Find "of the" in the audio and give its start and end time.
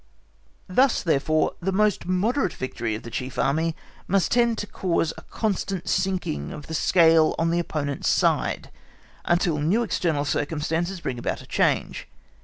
2.95-3.11, 6.51-6.73